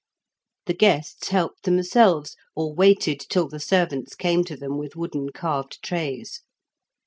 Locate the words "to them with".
4.45-4.95